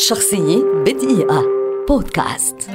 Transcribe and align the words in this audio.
شخصية 0.00 0.62
بدقيقة. 0.86 1.44
بودكاست. 1.88 2.70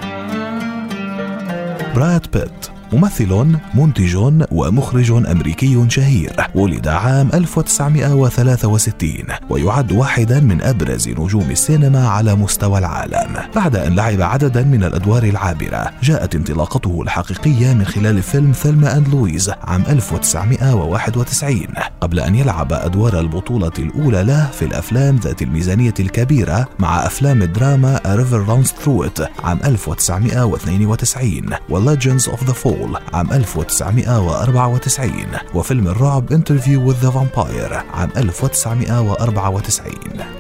براد 1.96 2.32
بيت. 2.34 2.75
ممثل 2.96 3.58
منتج 3.74 4.18
ومخرج 4.52 5.12
أمريكي 5.12 5.86
شهير 5.90 6.36
ولد 6.56 6.88
عام 6.88 7.30
1963 7.34 9.12
ويعد 9.50 9.92
واحدا 9.92 10.40
من 10.40 10.62
أبرز 10.62 11.10
نجوم 11.10 11.52
السينما 11.52 12.08
على 12.08 12.36
مستوى 12.36 12.80
العالم. 12.80 13.36
بعد 13.56 13.76
أن 13.76 13.96
لعب 13.96 14.22
عددا 14.22 14.64
من 14.64 14.84
الأدوار 14.84 15.24
العابرة 15.24 15.92
جاءت 16.04 16.36
انطلاقته 16.36 17.02
الحقيقية 17.02 17.74
من 17.74 17.86
خلال 17.86 18.22
فيلم 18.22 18.52
ثلما 18.52 18.98
أند 18.98 19.08
لويز 19.08 19.50
عام 19.64 19.84
1991 19.90 21.58
قبل 22.02 22.20
أن 22.20 22.36
يلعب 22.36 22.74
أدوار 22.74 23.20
البطولة 23.20 23.72
الأولى 23.80 24.24
له 24.24 24.50
في 24.52 24.66
الأفلام 24.66 25.16
ذات 25.16 25.42
الميزانية 25.42 25.94
الكبيرة 26.00 26.68
مع 26.80 27.06
أفلام 27.06 27.42
الدراما 27.42 27.98
A 27.98 28.18
River 28.20 28.50
Runs 28.50 28.72
Through 28.72 29.06
It 29.10 29.22
عام 29.44 29.60
1992 29.66 31.42
و 31.70 31.96
Legends 31.96 32.28
of 32.28 32.40
the 32.46 32.54
Fall 32.64 32.85
سول 32.86 32.98
عام 33.14 33.34
1994 33.34 35.12
وفيلم 35.54 35.88
الرعب 35.88 36.32
Interview 36.32 36.88
with 36.88 36.96
the 36.96 37.10
Vampire 37.10 37.74
عام 37.74 38.10
1994 38.18 39.94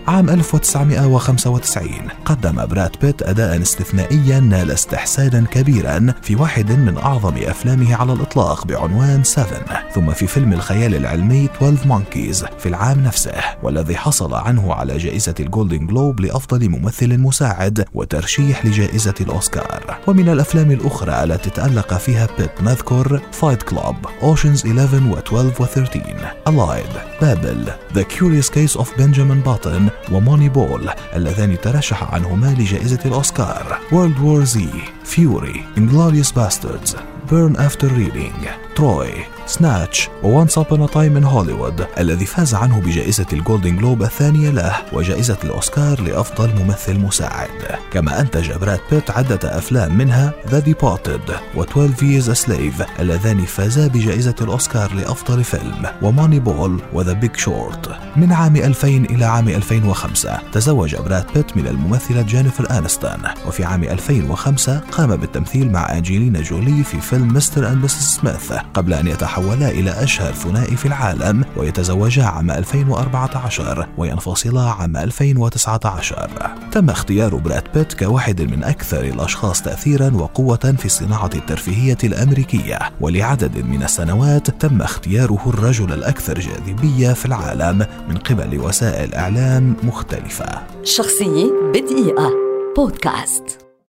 عام 0.08 0.30
1995 0.30 1.88
قدم 2.26 2.66
براد 2.66 2.91
بيت 3.02 3.23
أداء 3.23 3.62
استثنائيا 3.62 4.40
نال 4.40 4.71
استحسانا 4.71 5.45
كبيرا 5.52 6.13
في 6.21 6.35
واحد 6.35 6.71
من 6.71 6.98
أعظم 6.98 7.34
أفلامه 7.38 7.95
على 7.95 8.13
الإطلاق 8.13 8.66
بعنوان 8.68 9.23
7 9.23 9.48
ثم 9.93 10.12
في 10.12 10.27
فيلم 10.27 10.54
الخيال 10.54 10.96
العلمي 10.96 11.46
12 11.46 11.88
Monkeys 11.88 12.46
في 12.59 12.70
العام 12.70 13.04
نفسه 13.04 13.34
والذي 13.63 13.98
حصل 13.98 14.34
عنه 14.34 14.73
على 14.73 14.98
جائزة 14.98 15.35
الجولدن 15.40 15.88
جلوب 15.88 16.20
لأفضل 16.20 16.70
ممثل 16.70 17.18
مساعد 17.18 17.85
وترشيح 17.93 18.66
لجائزة 18.66 19.13
الأوسكار. 19.21 19.98
ومن 20.07 20.30
الأفلام 20.30 20.71
الأخرى 20.71 21.24
التي 21.24 21.49
تألق 21.49 21.93
فيها 21.93 22.24
بيت 22.37 22.62
نذكر 22.62 23.21
Fight 23.32 23.63
Club 23.63 23.96
Ocean's 24.24 24.66
11 24.65 24.95
و 24.95 25.18
12 25.18 25.62
و 25.62 25.65
13 25.65 26.34
Allied 26.48 26.90
Babel 27.21 27.71
The 27.94 28.02
Curious 28.02 28.49
Case 28.49 28.77
of 28.77 28.98
Benjamin 28.98 29.40
Button 29.41 29.90
و 30.12 30.49
Moneyball 30.49 30.90
اللذان 31.15 31.62
ترشح 31.62 32.13
عنهما 32.13 32.55
لجائزة 32.59 32.99
الأوسكار. 33.05 33.79
World 33.91 34.20
War 34.20 34.44
Z 34.44 34.70
Fury 35.04 35.63
Inglourious 35.77 36.32
Basterds 36.32 36.96
Burn 37.32 37.55
After 37.58 37.91
Reading 37.91 38.65
Troy 38.76 39.35
Snatch 39.48 40.10
و 40.24 40.30
Once 40.30 40.58
Upon 40.58 40.90
a 40.90 40.95
Time 40.95 41.18
in 41.18 41.24
Hollywood 41.24 41.88
الذي 41.99 42.26
فاز 42.26 42.55
عنه 42.55 42.81
بجائزة 42.81 43.26
الجولدن 43.34 43.77
جلوب 43.77 44.04
الثانية 44.04 44.49
له 44.49 44.76
وجائزة 44.93 45.37
الأوسكار 45.43 46.01
لأفضل 46.01 46.63
ممثل 46.63 46.99
مساعد. 46.99 47.49
كما 47.91 48.21
أنتج 48.21 48.51
براد 48.51 48.79
بيت 48.91 49.12
عدة 49.12 49.57
أفلام 49.57 49.98
منها 49.98 50.34
The 50.49 50.60
Departed 50.60 51.21
و 51.55 51.63
12 51.63 51.93
Years 51.96 52.37
a 52.37 52.46
Slave 52.46 52.99
اللذان 52.99 53.46
فازا 53.46 53.87
بجائزة 53.87 54.35
الأوسكار 54.41 54.93
لأفضل 54.93 55.43
فيلم 55.43 55.85
و 56.02 56.40
Moneyball 56.40 56.82
و 56.94 56.99
The 56.99 57.13
Big 57.13 57.35
Short 57.35 57.90
من 58.15 58.34
عام 58.34 58.55
2000 58.55 58.87
إلى 58.87 59.26
عام 59.26 59.49
2005 59.49 60.40
تزوج 60.51 60.96
براد 60.96 61.26
بيت 61.35 61.57
من 61.57 61.68
الممثلة 61.68 62.21
جينيفر 62.21 62.77
أنيستون 62.77 63.21
وفي 63.48 63.63
عام 63.63 63.84
2005 63.84 64.79
قام 64.79 65.16
بالتمثيل 65.16 65.72
مع 65.72 65.91
أنجلينا 65.91 66.41
جولي 66.41 66.84
في 66.84 67.01
فيلم 67.01 67.34
مستر 67.34 67.68
أند 67.68 67.84
مسز 67.84 68.19
سميث. 68.19 68.65
قبل 68.74 68.94
أن 68.94 69.08
يتحولا 69.08 69.69
إلى 69.69 70.03
أشهر 70.03 70.34
ثنائي 70.34 70.75
في 70.75 70.85
العالم 70.85 71.46
ويتزوجا 71.58 72.24
عام 72.24 72.52
2014 72.52 73.88
وينفصلا 73.97 74.62
عام 74.62 74.97
2019 74.97 76.30
تم 76.72 76.90
اختيار 76.90 77.36
براد 77.36 77.63
بيت 77.74 77.94
كواحد 77.94 78.41
من 78.41 78.63
أكثر 78.63 79.03
الأشخاص 79.03 79.62
تأثيرا 79.62 80.12
وقوة 80.13 80.75
في 80.78 80.86
الصناعة 80.86 81.30
الترفيهية 81.36 81.97
الأمريكية. 82.03 82.80
ولعدد 83.02 83.58
من 83.58 83.84
السنوات 83.84 84.50
تم 84.50 84.82
اختياره 84.82 85.42
الرجل 85.47 85.94
الأكثر 85.94 86.40
جاذبية 86.40 87.14
في 87.14 87.26
العالم 87.26 87.86
من 88.09 88.18
قبل 88.18 88.59
وسائل 88.59 89.14
إعلام 89.14 89.76
مختلفة. 89.84 90.46
شخصية 90.84 91.52
بدقيقة. 91.74 92.32
بودكاست. 92.78 93.65